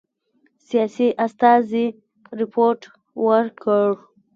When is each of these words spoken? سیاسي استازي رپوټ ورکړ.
سیاسي 0.67 1.07
استازي 1.25 1.85
رپوټ 2.39 2.79
ورکړ. 3.25 3.89